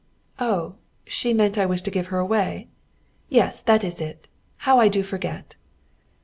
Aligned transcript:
"Oh, 0.39 0.77
she 1.05 1.31
meant 1.31 1.59
I 1.59 1.67
was 1.67 1.79
to 1.83 1.91
give 1.91 2.07
her 2.07 2.17
away?" 2.17 2.69
"Yes, 3.29 3.61
that 3.61 3.83
is 3.83 4.01
it. 4.01 4.27
How 4.65 4.79
I 4.79 4.87
do 4.87 5.03
forget!" 5.03 5.55